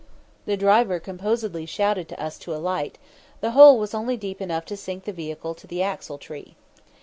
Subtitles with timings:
[0.47, 2.97] The driver composedly shouted to us to alight;
[3.39, 6.55] the hole was only deep enough to sink the vehicle to the axletree.